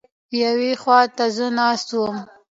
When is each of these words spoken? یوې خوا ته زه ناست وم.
یوې 0.43 0.71
خوا 0.81 0.99
ته 1.15 1.25
زه 1.35 1.45
ناست 1.57 1.89
وم. 1.93 2.15